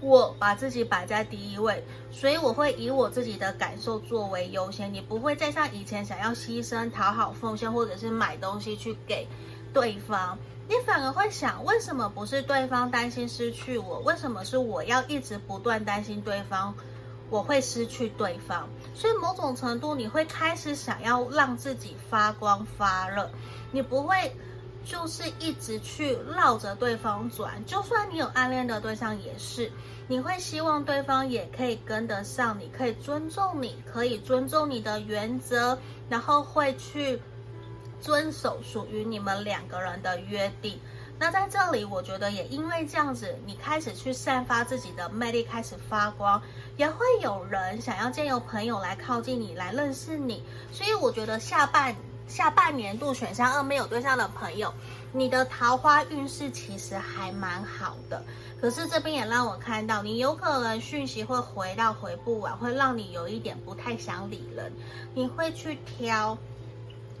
[0.00, 1.82] 我把自己摆在第一位，
[2.12, 4.92] 所以我会以我自己的感受作为优先。
[4.94, 9.26] 你不会再像以前想要牺牲、讨好、奉献，或者是买东西去给
[9.72, 10.38] 对方。
[10.68, 13.98] 你反而会想，为什么不是对方担心失去我？
[14.00, 16.74] 为什么是我要一直不断担心对方
[17.28, 18.68] 我会失去对方？
[18.94, 23.28] 所以某种程度，你会开始想要让自己发光发热。
[23.72, 24.32] 你不会。
[24.88, 29.70] 就是一直去绕着对方转，就算你有暗恋的对象也是，
[30.06, 35.76] 你会希望对方也可以跟得上你，可以尊重你，可以尊重你的原则，
[36.08, 37.20] 然后会去
[38.00, 40.80] 遵守属于你们两个人的约定。
[41.18, 46.40] 那在这里，我觉得也因为这样子，你开始去散发自己的魅力，开始发光，
[46.78, 50.42] 也会有人想要借由朋友来靠近你，来认识你。
[50.72, 51.94] 所以我觉得下半。
[52.28, 54.72] 下半年度选项二没有对象的朋友，
[55.12, 58.22] 你的桃花运势其实还蛮好的。
[58.60, 64.72] 可是这边也让我看到，你有可能讯息会回到回不完，会让你有一点不太想理人，
[65.14, 66.36] 你会去挑。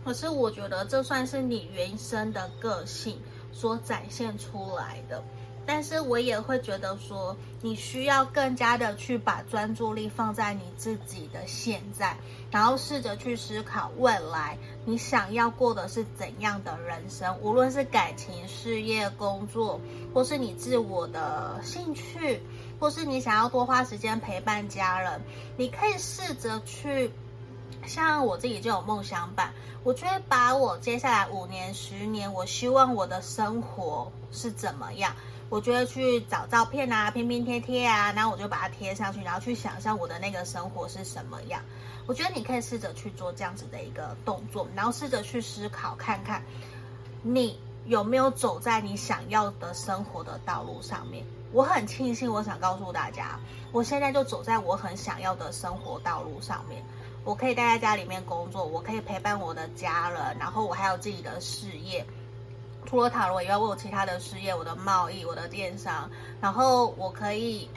[0.04, 3.20] 可是我觉得这算是你原生的个性
[3.52, 5.22] 所展现出来的。
[5.64, 12.16] 但是我也会觉得说，你需要更加的去把专注力放在你自己的现在，
[12.50, 14.56] 然后试着去思考未来
[14.88, 19.78] 你想要过的是怎样的人生，无论是感情、事业、工作，
[20.14, 22.40] 或是你自我的兴趣，
[22.80, 25.20] 或是你想要多花时间陪伴家人，
[25.58, 27.12] 你可以试着去，
[27.84, 29.52] 像我自己就有梦想版，
[29.84, 35.14] 我就会把我接下来五年、十年，我希望我的生活是怎么样。
[35.50, 41.60] 我就会去找照片啊，拼拼贴贴啊，然后我就把它贴上去，然后去想象我的那个生活是什么样。
[42.08, 46.42] 我觉得你可以试着去做这样子的一个动作，然后试着去思考看看，
[47.20, 51.22] 你有没有走在你想要的生活的道路上面。
[51.52, 53.38] 我很庆幸，我想告诉大家，
[53.72, 56.82] 我现在就走在我很想要的生活道路上面。
[57.24, 62.06] 我可以待在家里面工作，我可以陪伴我的家人，然后我还有自己的事业。
[62.86, 67.68] 除了塔罗以外，我有其他的事业，我的贸易，我的电商，然后我可以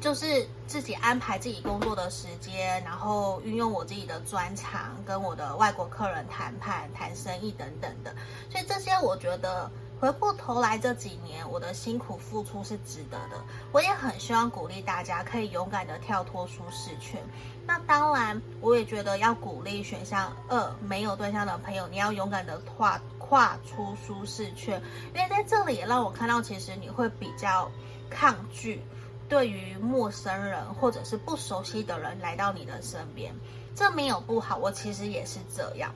[0.00, 8.14] 就是自己安排自己工作的时间，然后运用我自己的专长跟我的外国客人谈判、谈生意等等的。
[8.50, 13.44] 所以这些我觉得回过头来这几年我的辛苦付出是值得的。
[13.72, 17.22] 我也很希望鼓励大家可以勇敢的跳脱舒适圈。
[17.66, 23.00] 那当然，我也觉得要鼓励选项二没有对象的朋友，你要勇敢的跨。
[23.30, 24.82] 跨出舒适圈，
[25.14, 27.70] 因为在这里也让我看到，其实你会比较
[28.10, 28.82] 抗拒
[29.30, 33.32] 对于陌生人或者是不熟悉的人来到你的身边。
[33.74, 35.94] 这没有不好，我其实也是这样。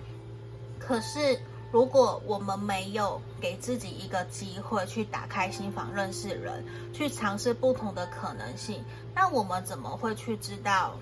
[0.78, 1.38] 可是
[1.72, 10.96] 如果我们没有给自己一个机会去打开心房、认识人，去尝试不同的可能性，那我们怎么会去知道？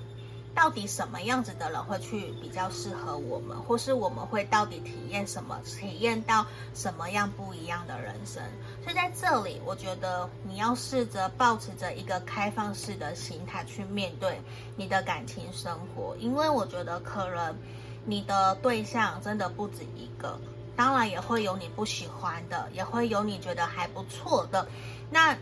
[0.54, 8.42] 到底什么样子的人会去比较适合我们，或是我们会到底体验什么，体验到什么样不一样的人生？
[8.82, 14.40] 所以在这里，我觉得你要试着保持着一个开放式的心态去面对
[14.76, 17.56] 你的感情生活，因为我觉得可能
[18.04, 20.38] 你的对象真的不止一个，
[20.76, 24.68] 当然也会有你不喜欢的，也会有你觉得还不错的。
[25.10, 25.36] 那。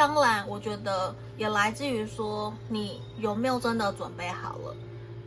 [0.00, 4.74] 当然，我觉得也来自于说你有没有真的准备好了，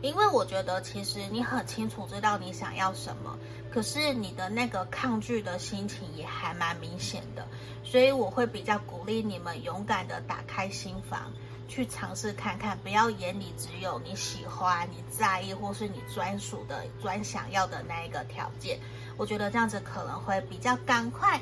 [0.02, 3.38] 因为我觉得其实你很清楚知道你想要什么，
[3.70, 7.46] 可是你的那个抗拒的心情也还蛮明显的，
[7.84, 11.32] 所以我会比较鼓励你们勇敢的打开心房，
[11.68, 18.80] 去尝试看看，不要眼里只有你喜欢、你在意或是你专属的、专想要的那一个条件，
[19.16, 21.40] 我觉得这样子可能会比较赶快。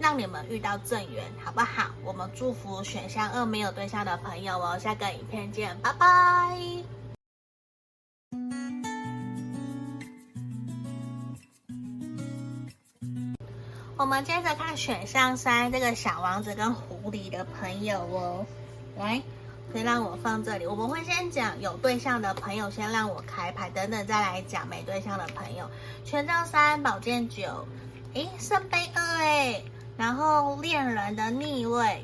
[0.00, 1.90] 让你们遇到正缘，好不好？
[2.02, 4.78] 我们祝福选项二没有对象的朋友哦。
[4.78, 6.56] 下个影片见，拜拜。
[13.98, 18.46] 我们接着看选项三，这个小王子跟狐狸的朋友哦，
[18.96, 19.20] 来。
[19.72, 25.70] 可以让我放这里，我们会先讲有对象的朋友，先让我开牌，等等再来讲没对象的朋友。
[26.04, 27.68] 权杖三，宝剑九，
[28.14, 29.64] 诶，圣杯二，诶，
[30.00, 32.02] 然后恋人的逆位，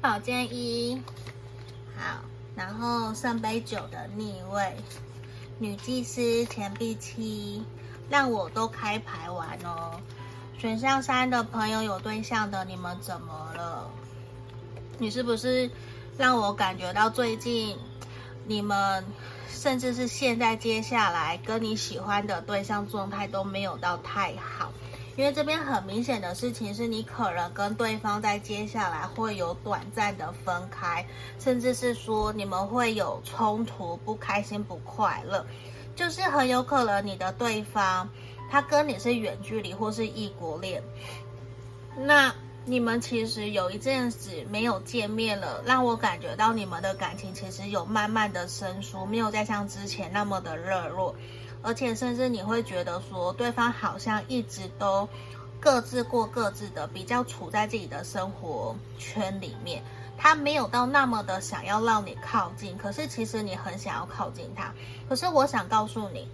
[0.00, 1.02] 宝剑一，
[1.94, 2.24] 好，
[2.56, 4.74] 然后圣杯九的逆位，
[5.58, 7.62] 女祭司，钱币七，
[8.08, 10.00] 让我都开牌完哦。
[10.56, 13.90] 选项三的朋友有对象的，你们怎么了？
[14.96, 15.70] 你是不是？
[16.16, 17.76] 让我感觉到最近
[18.46, 19.04] 你们，
[19.50, 24.72] 甚至是现在接下来跟你喜欢的对象状态都没有到太好，
[25.16, 31.06] 因为这边很明显的事情是你可能跟对方在接下来会有短暂的分开，
[31.38, 35.46] 甚至是说你们会有冲突、不开心、不快乐，
[35.94, 38.08] 就是很有可能你的对方
[38.50, 40.82] 他跟你是远距离或是异国恋，
[41.96, 42.34] 那。
[42.66, 51.14] 你们其实有一阵子没有见面了，让我感觉到你们的感情其实有慢慢的生疏，没有再像之前那么的热络，
[51.64, 55.08] 而且甚至你会觉得说对方好像一直都
[55.58, 59.82] 各自过各自的，比较处在自己的生活圈里面，
[60.18, 64.72] 他没有到那么的想要让你靠近，可是其实你很想要靠近他，
[65.08, 66.28] 可是我想告诉你。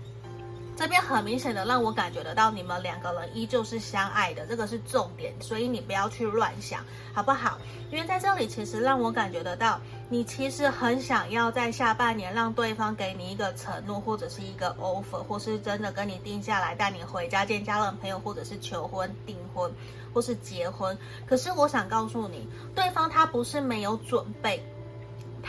[0.80, 7.58] 这边很明显的让我感觉得到，你们两个人依旧是相爱的，这个是重点，所以你不要去乱想，好不好？
[7.90, 19.70] 因为在这里其实让我感觉得到，你其实很想要在下半年让对方给你一个承诺，或者是一个 offer，或是真的跟你定下来带你回家见家人朋友，或者是求婚、订婚，
[20.14, 20.96] 或是结婚。
[21.26, 24.64] 可是我想告诉你，对方他不是没有准备。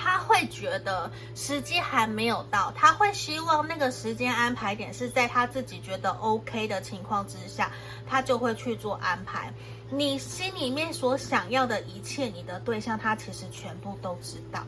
[0.04, 7.72] 他会觉得时机还没有到，他会希望那个时间安排点是在他自己觉得 OK 的情况之下，
[8.08, 9.54] 他就会去做安排。
[9.92, 14.66] 你心里面所想要的一切，你的对象他其实全部都知道，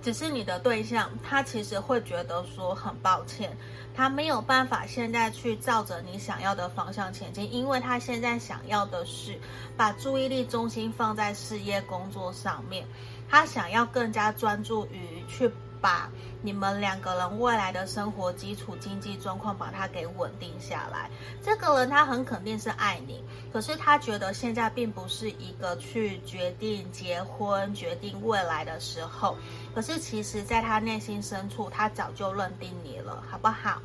[0.00, 3.54] 只是你的对象他其实会觉得说很抱歉，
[3.94, 9.38] 他没有办法现在去照着你想要的方向前进，因为他现在想要的是
[9.76, 12.86] 把注意力中心放在事业工作上面。
[13.28, 16.10] 他想要更加专注于去把
[16.42, 21.10] 你们两个人未来的生活基础、经济状况把它给稳定下来。
[21.42, 29.36] 这个人他很肯定是爱你，可是他觉得现在并不是一个去决定结婚、决定未来的时候。
[29.74, 33.80] 可是其实，在他内心深处，他早就认定你了，好不好？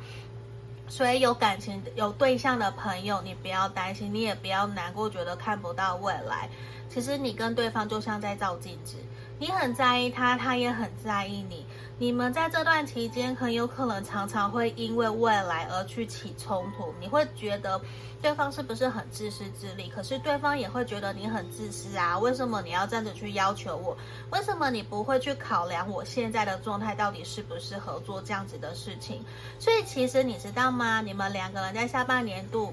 [0.88, 6.48] 所以有感情、有对象的朋友，你不要担心，你也不要难过，觉得看不到未来。
[6.88, 8.96] 其实你跟对方就像在照镜子。
[9.42, 11.66] 你很在意他，他也很在意你。
[11.98, 16.94] 你们在这段期间很有可能常常会因为未来而去起冲突。
[17.00, 17.80] 你会觉得
[18.20, 19.88] 对方是不是很自私自利？
[19.88, 22.16] 可是对方也会觉得你很自私啊！
[22.16, 23.98] 为什么你要这样子去要求我？
[24.30, 29.24] 为什么你不会去考量我现在的状态到底适不适合做这样子的事情？
[29.58, 31.00] 所以其实你知道吗？
[31.00, 32.72] 你们两个人在下半年度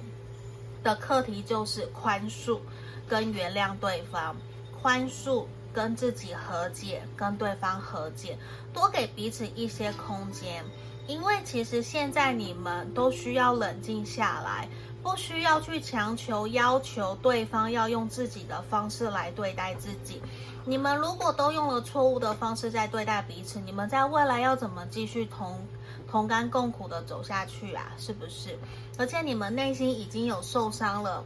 [0.83, 2.59] 的课题就是宽恕
[3.07, 4.37] 跟原谅对方，
[4.79, 5.47] 宽恕。
[5.73, 8.37] 跟自己和解，跟对方和解，
[8.73, 10.63] 多给彼此一些空间，
[11.07, 14.67] 因为其实现在你们都需要冷静下来，
[15.03, 20.21] 不需要去强求要求对方要用自己的方式来对待自己。
[20.65, 25.59] 你们如果都用了错误的方式在对待彼此，你们在未来要怎么继续同
[26.09, 27.91] 同甘共苦的走下去啊？
[27.97, 28.57] 是不是？
[28.97, 31.23] 而且你们内心已经有受伤了，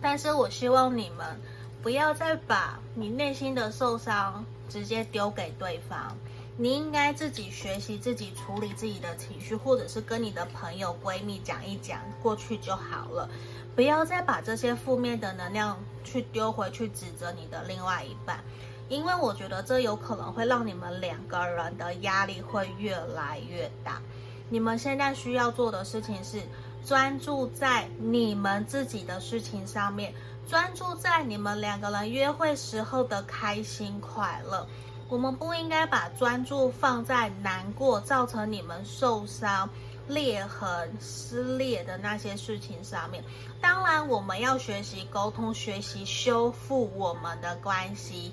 [0.00, 1.38] 但是我希望你们。
[1.82, 6.16] 不要再把你内心的受伤直接丢给对方，
[6.56, 13.28] 你应该自己学习自己处理自己的情绪，或者是跟你的朋友、闺蜜讲一讲过去就好了。
[13.76, 18.40] 不要再把这些负面的能量去丢回去指责你的另外一半，
[18.88, 24.02] 因为我觉得这有可能会让你们两个人的压力会越来越大。
[24.50, 26.42] 你们现在需要做的事情是
[26.84, 30.12] 专注在你们自己的事情上面。
[30.48, 34.66] 专注在你们两个人约会时候的开心快乐，
[35.10, 39.68] 我们不应该把专注放在难过造成你们受伤、
[40.08, 43.22] 裂痕、撕裂的那些事情上面。
[43.60, 48.32] 当然，我们要学习沟通，学习修复我们的关系。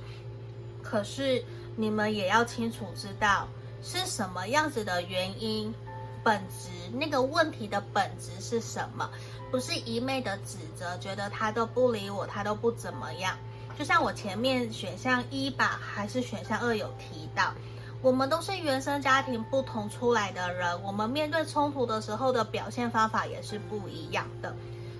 [0.81, 1.43] 可是，
[1.75, 3.45] 你们也要清楚知道
[3.83, 5.73] 是什么样子的原因，
[6.23, 9.09] 本质那个问题的本质是什么。
[9.55, 13.37] 不是一昧的指责，觉得他都不理我，他都不怎么样。
[13.79, 17.53] 就像我前面选项一吧，还是选项二有提到，
[18.01, 24.53] 我们都是原生家庭不同出来的人，我们面对冲突的时候的表现方法也是不一样的。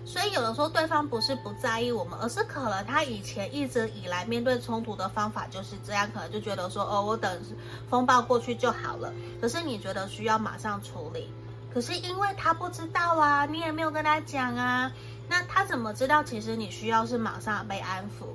[0.05, 7.41] 所以有的时候对方不是不在意我们，而是可能他以前一直以来面对冲突的方法就是这样，可能就觉得说哦，我等
[7.89, 9.11] 风暴过去就好了。
[9.41, 11.29] 可是你觉得需要马上处理，
[11.75, 14.89] 可是因为他不知道啊，你也没有跟他讲啊，
[15.27, 18.27] 那他怎么知道其实你需要是马上被安抚？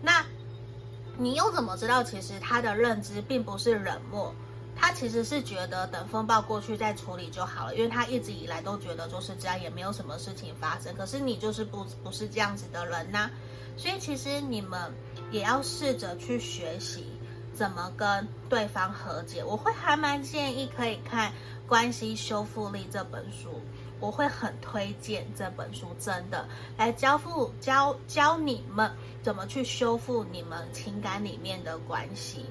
[0.00, 0.24] 那
[1.18, 4.32] 你又怎么知道其实他的认知并不是冷漠？
[4.76, 10.94] 他其实是觉得等风暴过去再处理就好了，因为他一直以来都觉得就是这样，也没有什么事情发生。
[10.94, 13.28] 可是你就是不不是这样子的人呐、
[13.76, 14.94] 所以其实你们
[15.32, 17.04] 也要试着去学习
[17.52, 19.42] 怎么跟对方和解。
[19.42, 21.30] 我会还蛮建议可以看
[21.68, 23.60] 《关系修复力》这本书，
[24.00, 28.90] 我会很推荐这本书，真的来教复教教你们
[29.22, 32.46] 怎么去修复你们情感里面的关系，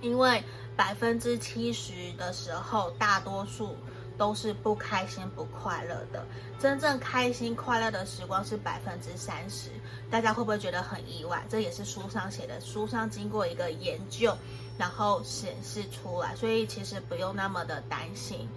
[0.00, 0.42] 因为。
[0.76, 3.74] 百分之七十的时候，大多数
[4.18, 6.22] 都是不开心、不快乐的。
[6.58, 9.70] 真正开心、快乐的时光是百分之三十。
[10.10, 11.42] 大家会不会觉得很意外？
[11.48, 14.36] 这也是书上写的，书上经过一个研究，
[14.78, 16.34] 然后显示出来。
[16.36, 18.48] 所以其实不用那么的担心。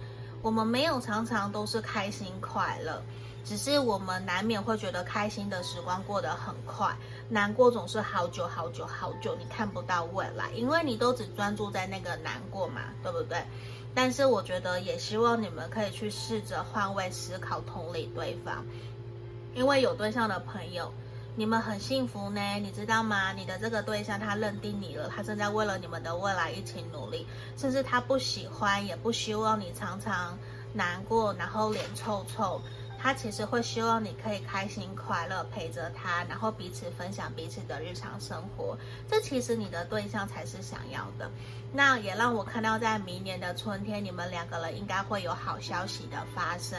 [0.42, 3.02] 我们没有常常都是开心快乐，
[3.44, 6.96] 只是我们难免会觉得开心的时光过得很快。
[7.28, 13.44] 难过总是好久好久好久，你看不到未来，因为你都只专注在那个难过嘛，对不对？
[13.94, 18.64] 但是我觉得也希望你们可以去试着换位思考，同理对方，
[19.54, 20.92] 因为有对象的朋友，
[21.40, 23.32] 你们很幸福呢，你知道吗？
[23.32, 27.26] 你的这个对象他认定你了，他正在为了你们的未来一起努力，
[27.56, 30.36] 甚至他不喜欢，也不希望你常常
[30.74, 32.60] 难过，然后脸臭臭。
[32.98, 38.76] 他其实会希望你可以开心快乐陪着他，然后彼此分享彼此的日常生活。
[39.08, 41.30] 这其实你的对象才是想要的。
[41.72, 46.78] 那也让我看到，在明年的春天，你们两个人应该会有好消息的发生。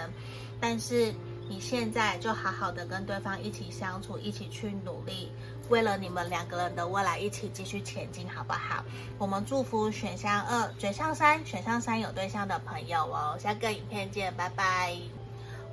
[0.60, 1.12] 但是
[1.52, 5.30] 你现在就好好的跟对方一起相处，一起去努力，
[5.68, 8.86] 为了你们两个人的未来一起继续前进，好不好？
[9.18, 13.38] 我们祝福选项二、选项三、选项三有对象的朋友哦。
[13.38, 14.98] 下个影片见，拜拜。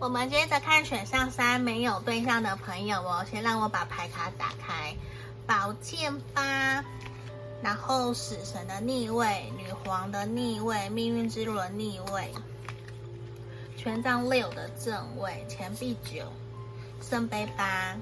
[0.01, 4.97] 我们接着看选项三没有对象的朋友哦，先让我把牌卡打开，
[5.47, 6.85] 宝剑八，
[7.63, 12.35] 然后死神的逆位，女皇的逆位，命运之轮逆位，
[13.89, 16.31] 权杖六的正位，钱币九，
[17.01, 17.97] 圣杯八，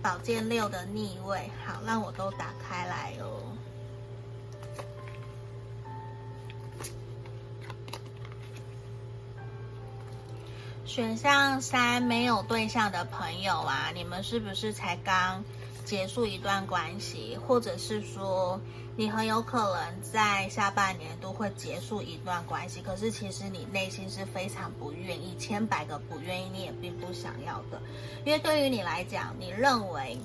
[0.00, 3.42] 宝剑六的逆位，好，让我都打开来哦。
[10.84, 15.42] 选项三没有对象的朋友啊，你们是不是才刚
[15.84, 18.60] 结束一段关系，或者是说
[18.96, 22.80] 你很有可能在下半年都会结束一段关系？
[22.80, 27.80] 可是其实你内心是非常不愿意，千百个不愿意，你也并不想要的，
[28.24, 30.18] 因为对于你来讲，你认为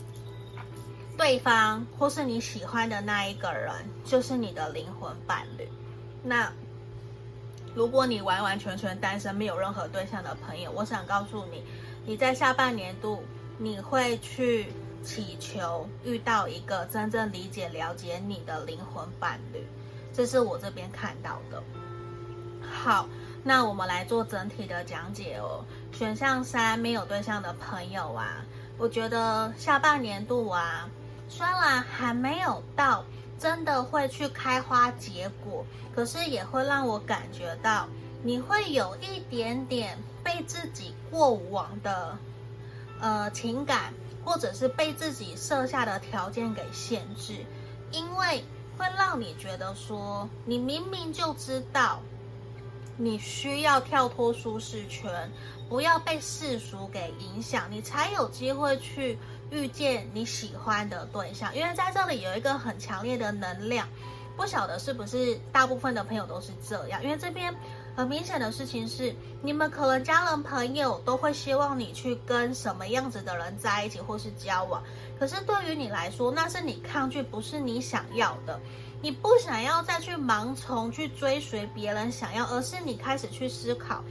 [1.18, 3.74] 对方或是你喜欢的那一个人
[4.06, 5.68] 就是你的灵魂伴侣，
[6.24, 6.52] 那。
[7.74, 11.64] 如果你完完全全单身，没有任何对象的朋友，我想告诉你，
[12.06, 13.24] 你在下半年度
[13.58, 19.66] 你会去祈求遇到一个真正理解、了解你的灵魂伴侣，
[20.14, 21.62] 这是我这边看到的。
[22.62, 23.08] 好，
[23.44, 25.66] 那我们来做整体的讲解哦。
[25.92, 28.46] 选项三没有对象的朋友啊，
[28.78, 30.90] 我觉得下半年度啊，
[31.28, 33.04] 虽然还没有到。
[33.40, 37.88] 真的会去开花结果，可是也会让我感觉到
[38.22, 42.16] 你会有一点点被自己过往的
[43.00, 47.46] 呃情感，或者是被自己设下的条件给限制，
[47.92, 48.44] 因为
[48.78, 52.00] 会让你觉得说，你明明就知道
[52.98, 55.30] 你需要跳脱舒适圈，
[55.70, 59.18] 不要被世俗给影响，你才有机会去。
[59.52, 63.86] 遇见你喜欢的对象，因为在这里有一个很强烈的能量，
[64.38, 67.04] 不晓得是不是大部分的朋友都是这样。
[67.04, 67.54] 因为这边
[67.96, 74.82] 很明显的事情是，你们可能家人朋友都会希望你去跟什么样子的人在一起或是交往，
[75.20, 78.60] 可是对于你来说，那是你抗拒，不是你想要的。
[79.04, 84.04] 你不想要再去盲从去追随别人想要，而是你开始去思考。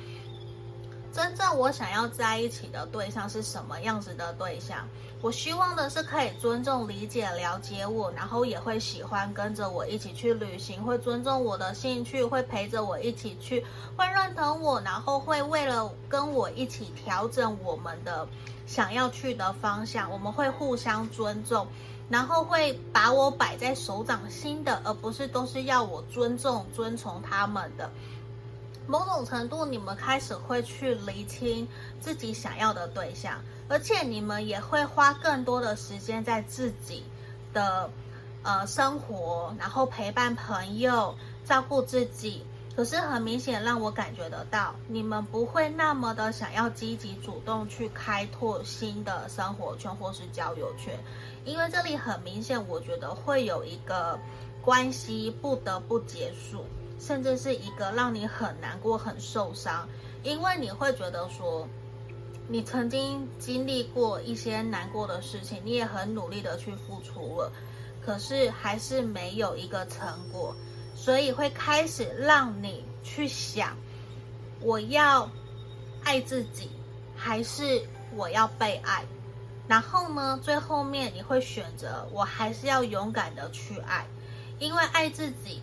[1.12, 4.86] 真正我想要在一起的对象是什么样子的对象？
[5.22, 13.62] 我希望的是可以尊重、理解、了解我，然后也会喜欢跟着我一起去旅行，会尊重我的兴趣，会陪着我一起去，
[13.98, 18.26] 会认同我，然后会为了跟我一起调整我们的
[18.66, 20.10] 想要去的方向。
[20.10, 21.66] 我们会互相尊重，
[22.08, 27.90] 然后会把我摆在手掌心的，而不是都是要我尊重、遵从他们的。
[28.86, 31.68] 某种程度，你们开始会去厘清
[32.00, 33.38] 自己想要的对象，
[33.70, 37.04] 而且你们也会花更多的时间在自己
[37.52, 37.88] 的
[38.42, 41.14] 呃生活，然后陪伴朋友，
[41.44, 42.44] 照顾自己。
[42.74, 50.98] 可是很明显，让我感觉得到，你们不会那么的想要积极主动去开拓新的生活圈或是交友圈，
[51.44, 54.18] 因为这里很明显，我觉得会有一个
[54.62, 56.64] 关系不得不结束。
[56.98, 59.88] 甚至是一个让你很难过、很受伤，
[60.22, 61.66] 因为你会觉得说，
[62.52, 67.52] 你曾经经历过一些难过的事情，你也很努力的去付出了，
[68.04, 70.52] 可是还是没有一个成果，
[70.96, 73.76] 所以会开始让你去想，
[74.60, 75.30] 我要
[76.02, 76.68] 爱自己，
[77.14, 77.80] 还是
[78.16, 79.04] 我要被爱？
[79.68, 84.04] 然后呢，最后面你会选择，我还是要勇敢的去爱，
[84.58, 85.62] 因为爱自己。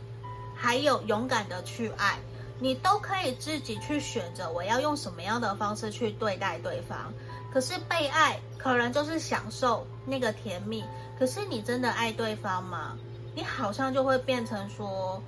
[0.59, 2.17] 还有勇敢的去爱，
[2.59, 7.13] 你都可以自己去选择，我要用什么样的方式去对待对方。
[7.51, 10.83] 可是被爱可能就是享受那个甜蜜，
[11.17, 12.97] 可是你真的爱对方吗？
[13.35, 15.21] 你好像就会变成说，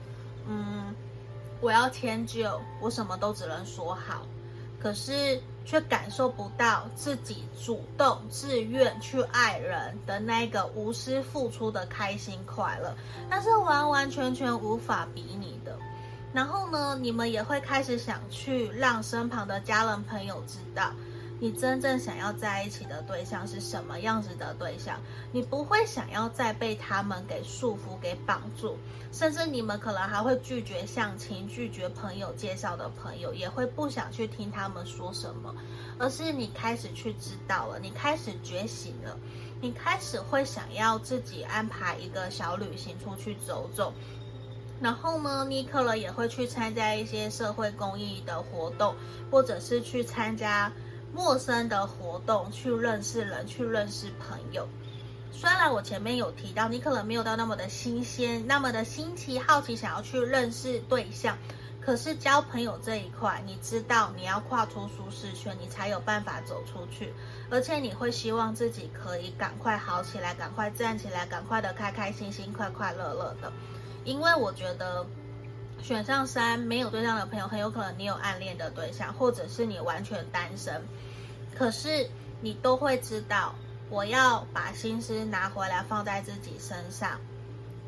[0.47, 0.93] 嗯，
[1.61, 4.25] 我要迁就，我什么都只能说好，
[4.82, 5.41] 可是。
[5.65, 12.91] 却感受不到自己主动自愿去爱人的那个无私付出的开心快乐，
[13.30, 15.77] 那是完完全全无法比拟的。
[16.34, 20.91] 然后呢，你们也会开始想去让身旁的家人朋友知道。
[21.41, 24.99] 你真正想要在一起的对象是什么样子的对象？
[25.32, 28.77] 你不会想要再被他们给束缚、给绑住，
[29.13, 35.55] 甚至你们可能还会拒绝相亲、拒绝朋友介绍的朋友，也会不想去听他们说什么，
[35.97, 39.17] 而是你开始去知道了，你开始觉醒了，
[39.61, 43.93] 你开始会想要自己安排一个小旅行出去走走，
[44.82, 48.95] 然后呢，你可能也会去参加一些社会公益的活动，
[49.30, 50.71] 或者是去参加。
[51.11, 54.67] 陌生的活动，去认识人，去认识朋友。
[55.32, 61.36] 虽然我前面有提到，你可能没有到那么的新鲜，那么的新奇、好奇，想要去认识对象。
[61.82, 67.11] 可是交朋友这一块，你知道你要跨出舒适圈，你才有办法走出去。
[67.49, 73.51] 而且你会希望自己可以赶快好起来，赶快站起来，赶快的开开心心、快快乐乐的。
[74.05, 75.05] 因为我觉得。
[75.81, 80.83] 选上三，没有对象的朋友，很有可能你有暗恋的对象，或者是你完全单身。
[81.57, 82.05] 可是
[82.41, 83.55] 你都会知道，
[83.89, 87.17] 我要把心思拿回来放在自己身上。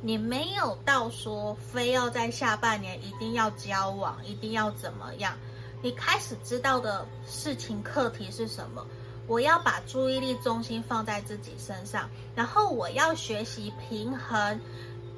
[0.01, 5.37] 你没有到说非要在下半年一定要交往，一定要怎么样。
[5.81, 8.87] 你开始知道的事情课题是什么？
[9.27, 14.59] 我要把注意力中心放在自己身上，然后我要学习平衡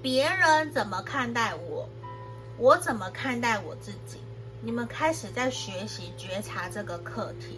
[0.03, 1.87] 别人怎么看待我。
[2.57, 4.17] 我怎么看待我自己？
[4.61, 7.57] 你们开始在学习觉察这个课题，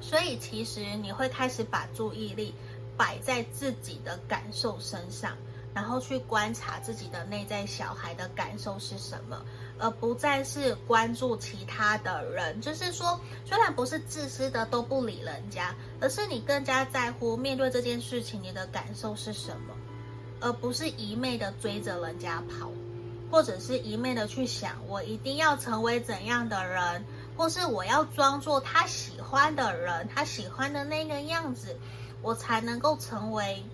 [0.00, 2.54] 所以其实你会开始把注意力
[2.96, 5.36] 摆在自己的感受身上，
[5.74, 9.44] 然后去观察自己的内在小孩的感受是什么，
[9.78, 12.58] 而不再是关注其他的人。
[12.58, 19.74] 就是说，虽然不是自私的都不理人家，而是你更加在乎面对这件事情你的感受是什么，
[20.44, 22.70] 而不是一昧的追着人家跑。
[23.30, 27.04] 或者是一昧的去想，我一定要成为怎样的人，
[27.36, 31.76] 或是我要装作他喜欢的人，他喜欢的那个样子，
[32.22, 33.64] 我才能够成为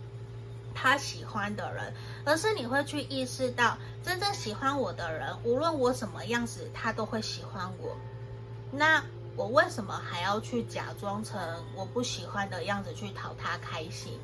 [0.75, 1.93] 他喜欢的人。
[2.25, 7.95] 而是你会去意识到，真正喜欢我的人，无论我什么样子，他都会喜欢我。
[8.73, 9.05] 那
[9.37, 11.39] 我为什么还要去假装成
[11.75, 14.19] 我不喜欢的样子去讨他开心？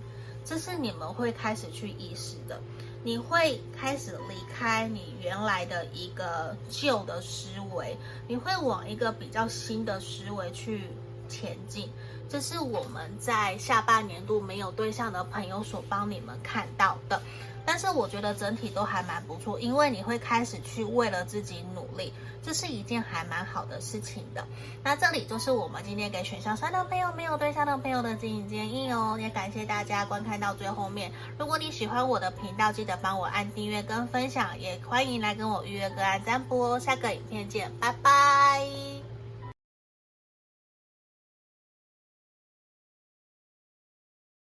[0.47, 2.59] 这是你们会开始去意识的。
[3.03, 10.89] 你会开始离开你原来的一个旧的思维，你会往一个比较新的思维去
[11.29, 11.89] 前进。
[12.29, 17.21] 这是我们在下半年度没有对象的朋友所帮你们看到的。
[17.67, 24.47] 但是我觉得整体都还蛮不错，因为你会开始去为了自己努力，这是一件还蛮好的事情的。
[24.85, 29.19] 那这里就是我们今天给选项三的朋友、没有对象的朋友的指引建议哦。
[29.21, 31.11] 也感谢大家观看到最后面。
[31.39, 36.79] 如果你喜欢我的频道，记得帮我按订阅跟分享，也欢迎来跟我预约个案占卜哦。
[36.79, 38.96] 下个影片见，拜拜。